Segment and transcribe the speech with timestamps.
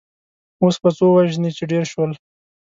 [0.61, 2.11] اوس به څو وژنې چې ډېر شول.